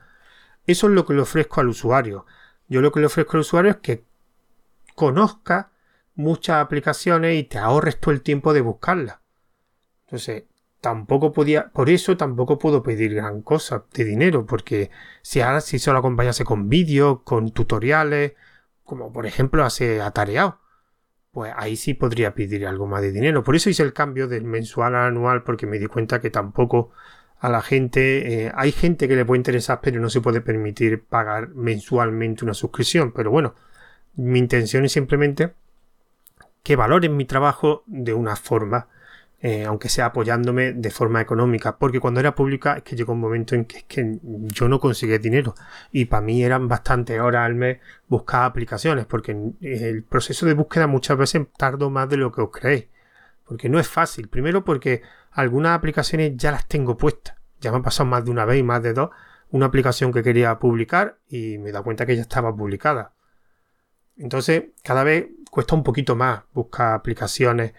[0.65, 2.25] Eso es lo que le ofrezco al usuario.
[2.67, 4.05] Yo lo que le ofrezco al usuario es que
[4.95, 5.71] conozca
[6.15, 9.19] muchas aplicaciones y te ahorres todo el tiempo de buscarlas.
[10.05, 10.43] Entonces,
[10.79, 15.79] tampoco podía, por eso tampoco puedo pedir gran cosa de dinero, porque si ahora si
[15.79, 18.33] solo acompañase con vídeos, con tutoriales,
[18.83, 20.59] como por ejemplo hace atareado,
[21.31, 23.43] pues ahí sí podría pedir algo más de dinero.
[23.43, 26.91] Por eso hice el cambio del mensual al anual, porque me di cuenta que tampoco
[27.43, 28.45] a la gente.
[28.45, 32.53] Eh, hay gente que le puede interesar, pero no se puede permitir pagar mensualmente una
[32.53, 33.11] suscripción.
[33.11, 33.53] Pero bueno,
[34.15, 35.53] mi intención es simplemente
[36.63, 38.87] que valoren mi trabajo de una forma,
[39.41, 41.77] eh, aunque sea apoyándome de forma económica.
[41.77, 44.79] Porque cuando era pública es que llegó un momento en que, es que yo no
[44.79, 45.53] conseguía dinero.
[45.91, 49.05] Y para mí eran bastantes horas al mes buscar aplicaciones.
[49.05, 52.85] Porque el proceso de búsqueda muchas veces tardo más de lo que os creéis.
[53.45, 54.29] Porque no es fácil.
[54.29, 55.01] Primero porque
[55.31, 57.35] algunas aplicaciones ya las tengo puestas.
[57.59, 59.09] Ya me han pasado más de una vez y más de dos.
[59.49, 63.13] Una aplicación que quería publicar y me da cuenta que ya estaba publicada.
[64.17, 67.73] Entonces, cada vez cuesta un poquito más buscar aplicaciones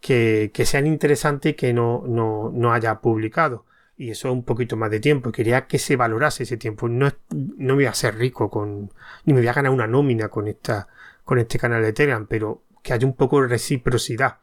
[0.00, 3.66] que, sean interesantes y que no, no, haya publicado.
[3.96, 5.30] Y eso es un poquito más de tiempo.
[5.30, 6.88] Quería que se valorase ese tiempo.
[6.88, 8.92] No, no me voy a ser rico con.
[9.24, 10.88] ni me voy a ganar una nómina con esta.
[11.24, 14.38] con este canal de Telegram, pero que haya un poco de reciprocidad.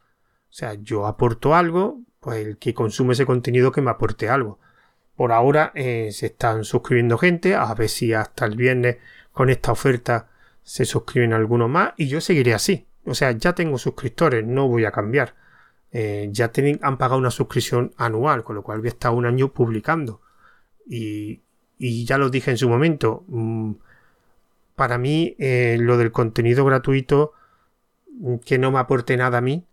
[0.50, 4.58] O sea, yo aporto algo, pues el que consume ese contenido que me aporte algo.
[5.14, 8.98] Por ahora eh, se están suscribiendo gente, a ver si hasta el viernes
[9.32, 10.28] con esta oferta
[10.62, 12.86] se suscriben algunos más y yo seguiré así.
[13.04, 15.34] O sea, ya tengo suscriptores, no voy a cambiar.
[15.90, 16.50] Eh, ya
[16.82, 20.20] han pagado una suscripción anual, con lo cual voy a estar un año publicando.
[20.86, 21.42] Y,
[21.78, 23.72] ya lo dije en su momento, mm,
[24.76, 27.32] para mí eh, lo del contenido gratuito
[28.10, 29.67] mm, que no me aporte nada a mí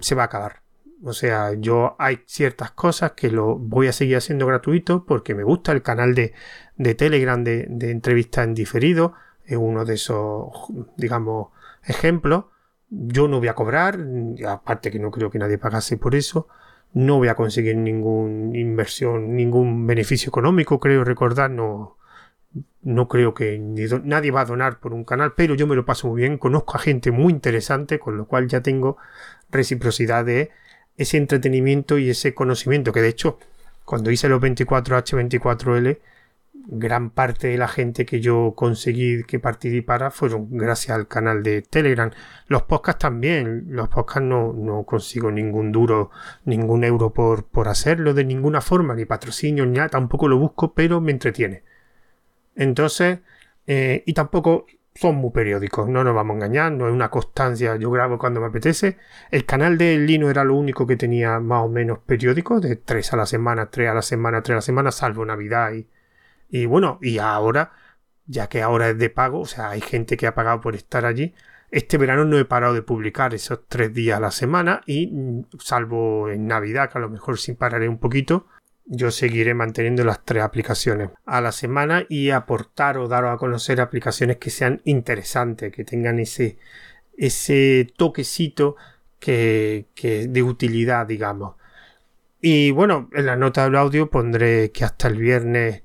[0.00, 0.62] se va a acabar.
[1.04, 5.44] O sea, yo hay ciertas cosas que lo voy a seguir haciendo gratuito porque me
[5.44, 6.32] gusta el canal de,
[6.76, 9.12] de Telegram de, de entrevistas en diferido.
[9.44, 10.48] Es uno de esos,
[10.96, 11.48] digamos,
[11.84, 12.46] ejemplos.
[12.88, 13.98] Yo no voy a cobrar,
[14.46, 16.48] aparte que no creo que nadie pagase por eso.
[16.92, 21.50] No voy a conseguir ninguna inversión, ningún beneficio económico, creo recordar.
[21.50, 21.98] No,
[22.82, 26.08] no creo que nadie va a donar por un canal, pero yo me lo paso
[26.08, 26.38] muy bien.
[26.38, 28.96] Conozco a gente muy interesante, con lo cual ya tengo
[29.50, 30.50] reciprocidad de
[30.96, 32.92] ese entretenimiento y ese conocimiento.
[32.92, 33.38] Que de hecho,
[33.84, 35.98] cuando hice los 24H24L,
[36.68, 41.62] gran parte de la gente que yo conseguí que participara fueron gracias al canal de
[41.62, 42.10] Telegram.
[42.48, 43.66] Los podcasts también.
[43.68, 46.10] Los podcasts no, no consigo ningún duro,
[46.44, 49.88] ningún euro por, por hacerlo de ninguna forma, ni patrocinio, ni nada.
[49.88, 51.62] Tampoco lo busco, pero me entretiene.
[52.56, 53.20] Entonces,
[53.66, 57.76] eh, y tampoco son muy periódicos, no nos vamos a engañar, no es una constancia,
[57.76, 58.96] yo grabo cuando me apetece.
[59.30, 63.12] El canal de Lino era lo único que tenía más o menos periódico, de tres
[63.12, 65.88] a la semana, tres a la semana, tres a la semana, salvo Navidad y,
[66.48, 67.72] y bueno, y ahora,
[68.26, 71.04] ya que ahora es de pago, o sea, hay gente que ha pagado por estar
[71.04, 71.34] allí.
[71.70, 75.58] Este verano no he parado de publicar esos tres días a la semana y mm,
[75.58, 78.46] salvo en Navidad, que a lo mejor sí pararé un poquito,
[78.86, 83.80] yo seguiré manteniendo las tres aplicaciones a la semana y aportar o dar a conocer
[83.80, 86.56] aplicaciones que sean interesantes, que tengan ese,
[87.16, 88.76] ese toquecito
[89.18, 89.86] que,
[90.28, 91.56] de utilidad, digamos.
[92.40, 95.82] Y bueno, en la nota del audio pondré que hasta el viernes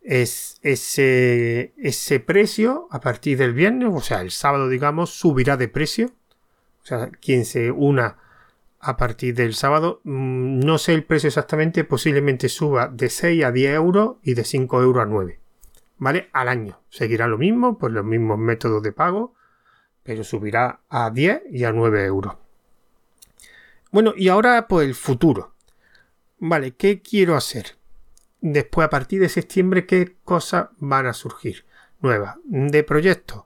[0.00, 5.68] es ese, ese precio a partir del viernes, o sea, el sábado, digamos, subirá de
[5.68, 6.12] precio.
[6.82, 8.16] O sea, quien se una
[8.80, 13.52] a partir del sábado, mm, no sé el precio exactamente, posiblemente suba de 6 a
[13.52, 15.40] 10 euros y de 5 euros a 9.
[15.98, 16.28] ¿Vale?
[16.32, 16.80] Al año.
[16.88, 19.34] Seguirá lo mismo, por los mismos métodos de pago,
[20.02, 22.36] pero subirá a 10 y a 9 euros.
[23.90, 25.54] Bueno, y ahora pues el futuro.
[26.38, 27.78] Vale, ¿qué quiero hacer?
[28.40, 31.64] después a partir de septiembre qué cosas van a surgir
[32.00, 33.44] nuevas de proyectos.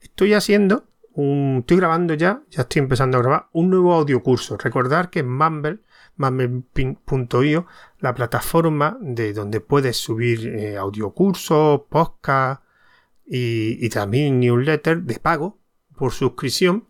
[0.00, 0.84] Estoy haciendo
[1.14, 4.56] un, estoy grabando ya, ya estoy empezando a grabar un nuevo audio curso.
[4.56, 5.80] Recordar que Mumble,
[6.16, 7.66] mumble.io,
[7.98, 12.62] la plataforma de donde puedes subir eh, audio cursos, podcast
[13.26, 15.58] y, y también newsletter de pago
[15.96, 16.86] por suscripción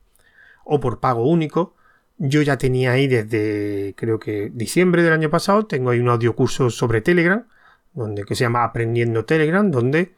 [0.65, 1.75] o por pago único
[2.23, 6.37] yo ya tenía ahí desde creo que diciembre del año pasado, tengo ahí un audio
[6.37, 7.47] curso sobre Telegram,
[7.95, 10.15] donde, que se llama Aprendiendo Telegram, donde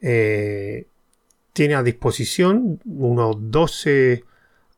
[0.00, 0.88] eh,
[1.54, 4.24] tiene a disposición unos 12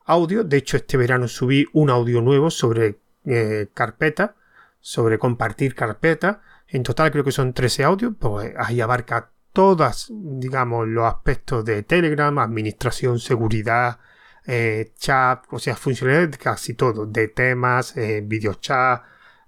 [0.05, 0.47] audios.
[0.47, 4.35] De hecho, este verano subí un audio nuevo sobre eh, carpeta,
[4.79, 6.41] sobre compartir carpeta.
[6.67, 11.81] En total creo que son 13 audios, pues ahí abarca todas, digamos, los aspectos de
[11.81, 13.99] Telegram, administración, seguridad,
[14.45, 19.01] eh, chat, o sea, funcionalidades de casi todo, de temas, eh, video chat,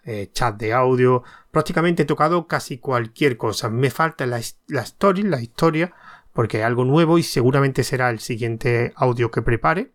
[0.04, 3.70] eh, chat de audio, prácticamente he tocado casi cualquier cosa.
[3.70, 5.94] Me falta la, la story, la historia,
[6.39, 9.91] porque algo nuevo y seguramente será el siguiente audio que prepare.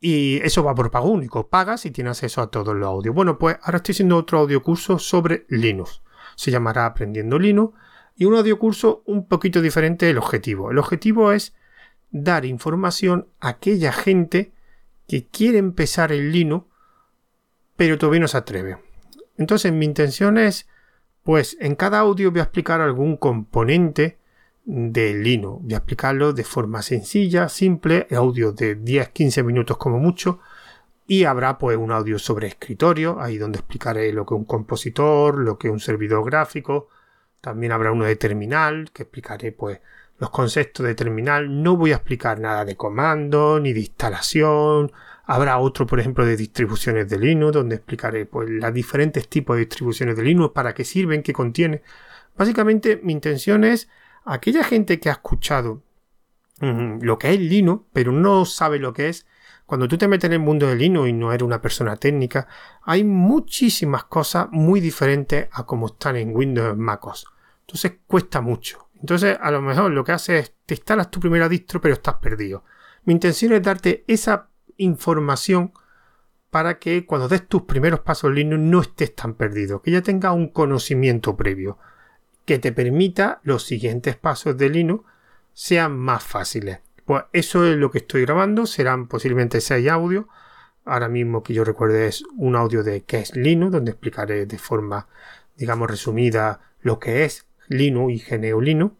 [0.00, 1.50] Y eso va por pago único.
[1.50, 3.14] Pagas y tienes acceso a todos los audios.
[3.14, 6.00] Bueno, pues ahora estoy haciendo otro audio curso sobre Linux.
[6.34, 7.78] Se llamará Aprendiendo Linux.
[8.16, 10.70] Y un audio curso un poquito diferente del objetivo.
[10.70, 11.54] El objetivo es
[12.10, 14.54] dar información a aquella gente
[15.06, 16.68] que quiere empezar el Linux,
[17.76, 18.78] pero todavía no se atreve.
[19.36, 20.70] Entonces mi intención es,
[21.22, 24.19] pues en cada audio voy a explicar algún componente
[24.64, 25.62] del Linux.
[25.62, 30.40] Voy a explicarlo de forma sencilla, simple, audio de 10-15 minutos como mucho.
[31.06, 35.58] Y habrá pues un audio sobre escritorio, ahí donde explicaré lo que un compositor, lo
[35.58, 36.88] que un servidor gráfico.
[37.40, 39.80] También habrá uno de terminal, que explicaré pues
[40.18, 41.62] los conceptos de terminal.
[41.62, 44.92] No voy a explicar nada de comando ni de instalación.
[45.24, 49.60] Habrá otro, por ejemplo, de distribuciones de Linux, donde explicaré pues, los diferentes tipos de
[49.60, 51.82] distribuciones de Linux, para qué sirven, qué contiene.
[52.36, 53.88] Básicamente, mi intención es
[54.24, 55.82] aquella gente que ha escuchado
[56.60, 59.26] mm, lo que es Linux, pero no sabe lo que es.
[59.66, 62.48] Cuando tú te metes en el mundo de Linux y no eres una persona técnica,
[62.82, 67.26] hay muchísimas cosas muy diferentes a como están en Windows y MacOS.
[67.60, 68.88] Entonces cuesta mucho.
[69.00, 72.16] Entonces, a lo mejor lo que hace es te instalas tu primera distro, pero estás
[72.16, 72.64] perdido.
[73.04, 75.72] Mi intención es darte esa información
[76.50, 80.02] para que cuando des tus primeros pasos en Linux no estés tan perdido, que ya
[80.02, 81.78] tengas un conocimiento previo
[82.50, 85.04] que te permita los siguientes pasos de Linux
[85.52, 86.80] sean más fáciles.
[87.04, 90.24] Pues eso es lo que estoy grabando, serán posiblemente 6 audios.
[90.84, 94.58] Ahora mismo que yo recuerde es un audio de qué es Linux, donde explicaré de
[94.58, 95.06] forma,
[95.56, 98.96] digamos, resumida lo que es Linux y GNU Linux.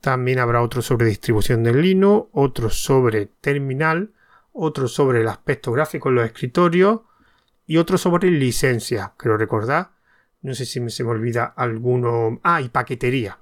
[0.00, 4.10] También habrá otro sobre distribución del Linux, otro sobre terminal,
[4.52, 7.02] otro sobre el aspecto gráfico en los escritorios
[7.64, 9.92] y otro sobre licencia, creo recordar.
[10.42, 12.40] No sé si se me olvida alguno.
[12.42, 13.38] Ah, y paquetería.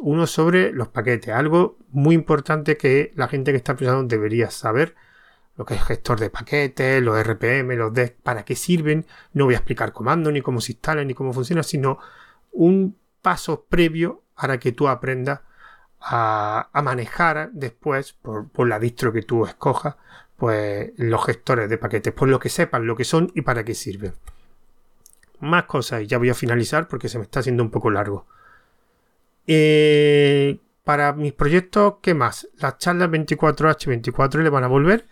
[0.00, 4.94] Uno sobre los paquetes, algo muy importante que la gente que está empezando debería saber.
[5.56, 9.06] Lo que es gestor de paquetes, los RPM, los DES, para qué sirven.
[9.32, 11.98] No voy a explicar comando, ni cómo se instalan, ni cómo funciona, sino
[12.52, 15.40] un paso previo para que tú aprendas
[16.00, 19.96] a, manejar después, por, por, la distro que tú escojas,
[20.36, 23.74] pues los gestores de paquetes, por lo que sepan lo que son y para qué
[23.74, 24.14] sirven.
[25.40, 28.26] Más cosas y ya voy a finalizar porque se me está haciendo un poco largo.
[29.46, 32.48] Eh, para mis proyectos, ¿qué más?
[32.58, 35.06] Las charlas 24H24 le van a volver.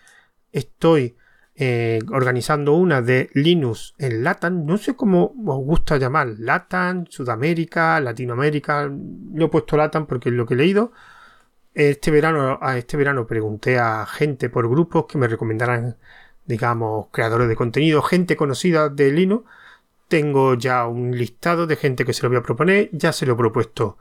[0.53, 1.17] Estoy
[1.55, 4.65] eh, organizando una de Linux en Latam.
[4.65, 6.35] No sé cómo os gusta llamar.
[6.39, 8.91] Latam, Sudamérica, Latinoamérica.
[9.35, 10.93] Lo he puesto Latam porque es lo que he leído.
[11.75, 15.97] Este verano, a este verano pregunté a gente por grupos que me recomendaran,
[16.45, 19.45] digamos, creadores de contenido, gente conocida de Linux.
[20.13, 22.91] Tengo ya un listado de gente que se lo voy a proponer.
[22.93, 23.97] Ya se lo he propuesto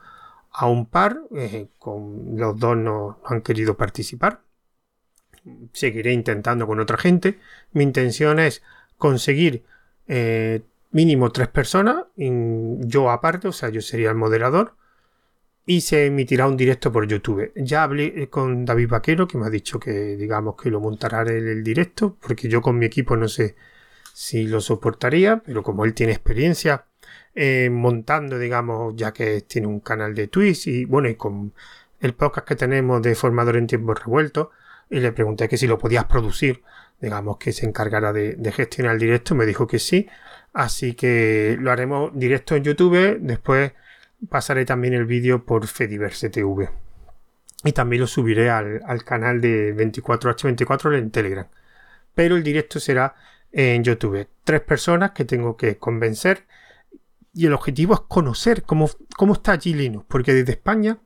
[0.51, 1.21] a un par.
[1.33, 4.41] Eh, con los dos no, han querido participar.
[5.71, 7.39] Seguiré intentando con otra gente.
[7.71, 8.61] Mi intención es
[8.97, 9.63] conseguir
[10.05, 12.03] eh, mínimo tres personas.
[12.17, 14.75] Yo aparte, o sea, yo sería el moderador
[15.65, 17.53] y se emitirá un directo por YouTube.
[17.55, 21.47] Ya hablé con David Vaquero, que me ha dicho que digamos que lo montará en
[21.47, 23.55] el directo, porque yo con mi equipo no sé
[24.13, 26.85] si lo soportaría, pero como él tiene experiencia
[27.35, 31.53] eh, montando, digamos, ya que tiene un canal de Twitch y bueno, y con
[31.99, 34.49] el podcast que tenemos de formador en tiempos revueltos,
[34.89, 36.63] y le pregunté que si lo podías producir,
[36.99, 40.07] digamos que se encargara de, de gestionar el directo, me dijo que sí,
[40.53, 43.71] así que lo haremos directo en YouTube, después
[44.29, 46.69] pasaré también el vídeo por Fediverse TV.
[47.63, 51.47] Y también lo subiré al, canal de 24H24 en Telegram.
[52.15, 53.15] Pero el directo será
[53.51, 54.27] en YouTube.
[54.43, 56.45] Tres personas que tengo que convencer.
[57.33, 60.05] Y el objetivo es conocer cómo, cómo está allí Linux.
[60.07, 60.97] Porque desde España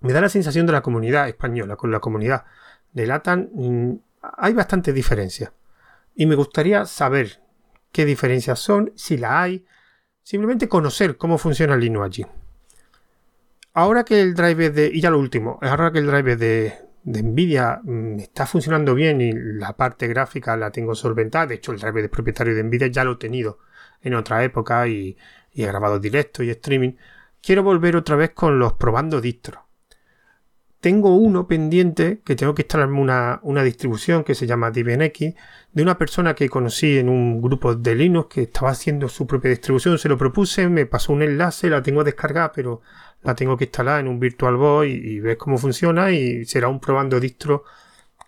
[0.00, 2.44] me da la sensación de la comunidad española con la comunidad
[2.92, 3.48] de LATAM.
[3.52, 5.52] Mm, hay bastante diferencia.
[6.14, 7.40] Y me gustaría saber
[7.92, 9.64] qué diferencias son, si la hay,
[10.22, 12.26] Simplemente conocer cómo funciona Linux allí.
[13.74, 14.90] Ahora que el driver de.
[14.92, 19.20] Y ya lo último, ahora que el driver de, de Nvidia mm, está funcionando bien
[19.20, 21.46] y la parte gráfica la tengo solventada.
[21.46, 23.58] De hecho, el driver de propietario de Nvidia ya lo he tenido
[24.00, 25.16] en otra época y,
[25.52, 26.92] y he grabado directo y streaming.
[27.42, 29.58] Quiero volver otra vez con los probando distros
[30.82, 35.20] tengo uno pendiente que tengo que instalarme una, una distribución que se llama DivenX
[35.72, 39.50] de una persona que conocí en un grupo de Linux que estaba haciendo su propia
[39.52, 39.96] distribución.
[39.96, 42.82] Se lo propuse, me pasó un enlace, la tengo descargada, pero
[43.22, 46.80] la tengo que instalar en un VirtualBoy y, y ver cómo funciona y será un
[46.80, 47.64] probando distro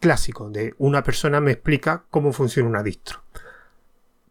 [0.00, 3.22] clásico de una persona me explica cómo funciona una distro.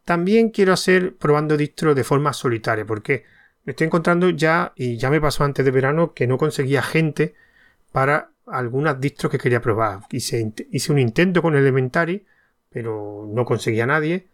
[0.05, 3.23] También quiero hacer probando distro de forma solitaria porque
[3.65, 7.33] me estoy encontrando ya y ya me pasó antes de verano que no conseguía gente
[7.91, 10.01] para algunas distros que quería probar.
[10.11, 12.25] Hice, hice un intento con Elementary,
[12.69, 14.27] pero no conseguía nadie.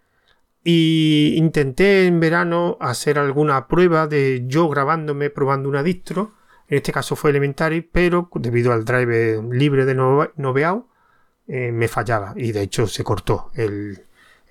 [0.63, 6.33] Y intenté en verano hacer alguna prueba de yo grabándome probando una distro.
[6.67, 10.87] En este caso fue Elementary, pero debido al drive libre de Noveao
[11.47, 13.99] eh, me fallaba y de hecho se cortó el,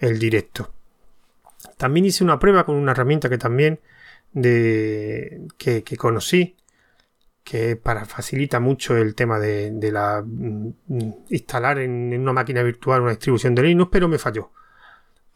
[0.00, 0.72] directo.
[1.76, 3.80] También hice una prueba con una herramienta que también
[4.32, 6.56] de, que conocí
[7.48, 10.68] que para facilita mucho el tema de, la mm,
[11.30, 14.50] instalar en, una máquina virtual una distribución de Linux, pero me falló.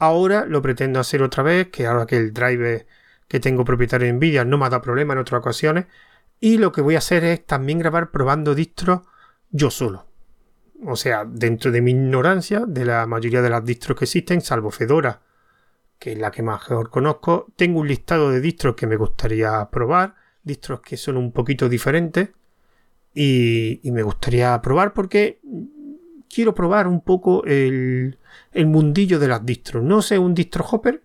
[0.02, 2.88] Ahora lo pretendo hacer otra vez, que ahora que el driver
[3.28, 5.86] que tengo propietario de Nvidia no me ha dado problema en otras ocasiones,
[6.40, 9.02] y lo que voy a hacer es también grabar probando distros
[9.52, 10.08] yo solo.
[10.84, 14.72] O sea, dentro de mi ignorancia de la mayoría de las distros que existen, salvo
[14.72, 15.22] Fedora,
[16.00, 20.16] que es la que mejor conozco, tengo un listado de distros que me gustaría probar
[20.42, 22.30] distros que son un poquito diferentes
[23.14, 25.38] y, me gustaría probar porque
[26.28, 28.18] quiero probar un poco el,
[28.52, 29.82] el, mundillo de las distros.
[29.82, 31.02] No sé un distro hopper,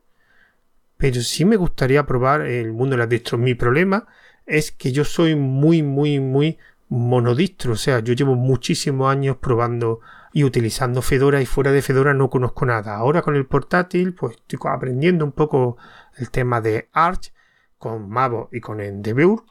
[0.97, 3.39] pero sí me gustaría probar el mundo de las distros.
[3.39, 4.07] Mi problema
[4.45, 6.57] es que yo soy muy, muy, muy
[6.89, 7.73] monodistro.
[7.73, 10.01] O sea, yo llevo muchísimos años probando
[10.33, 12.95] y utilizando Fedora y fuera de Fedora no conozco nada.
[12.95, 15.77] Ahora con el portátil pues estoy aprendiendo un poco
[16.15, 17.33] el tema de Arch
[17.77, 19.43] con Mavo y con Endeavour,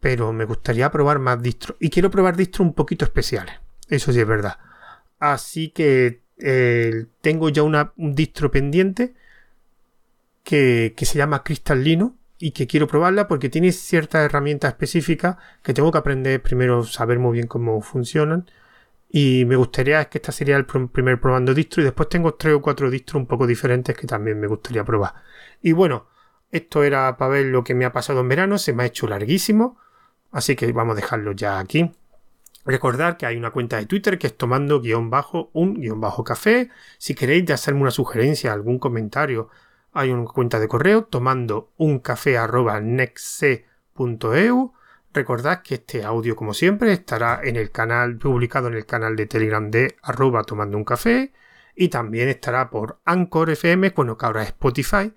[0.00, 3.54] pero me gustaría probar más distros y quiero probar distros un poquito especiales.
[3.88, 4.58] Eso sí es verdad.
[5.18, 9.14] Así que eh, tengo ya una, un distro pendiente
[10.44, 15.90] que, se llama Cristalino y que quiero probarla porque tiene ciertas herramientas específicas que tengo
[15.92, 18.50] que aprender primero saber muy bien cómo funcionan.
[19.10, 22.54] Y me gustaría es que esta sería el primer probando distro y después tengo tres
[22.54, 25.14] o cuatro distros un poco diferentes que también me gustaría probar.
[25.62, 26.06] Y bueno
[26.50, 29.06] esto era para ver lo que me ha pasado en verano se me ha hecho
[29.06, 29.78] larguísimo
[30.32, 31.92] así que vamos a dejarlo ya aquí
[32.68, 36.22] Recordad que hay una cuenta de Twitter que es tomando guion bajo un guion bajo
[36.22, 36.68] café.
[36.98, 39.48] Si queréis hacerme una sugerencia, algún comentario,
[39.94, 44.74] hay una cuenta de correo tomando un café arroba nextc.eu.
[45.14, 49.24] Recordad que este audio, como siempre, estará en el canal, publicado en el canal de
[49.24, 51.32] Telegram de arroba tomando un café.
[51.74, 55.14] Y también estará por Anchor FM, bueno, que ahora es Spotify,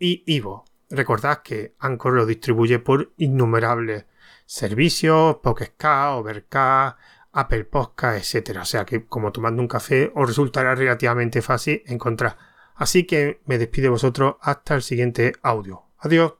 [0.00, 0.64] y Ivo.
[0.90, 4.06] Recordad que Anchor lo distribuye por innumerables
[4.48, 6.98] servicios, Pocket Overcast,
[7.32, 8.58] Apple Podcast, etc.
[8.62, 12.36] O sea que como tomando un café os resultará relativamente fácil encontrar.
[12.74, 15.84] Así que me despido de vosotros hasta el siguiente audio.
[15.98, 16.37] Adiós.